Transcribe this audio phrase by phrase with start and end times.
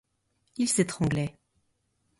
[0.57, 1.37] Il s'étranglait.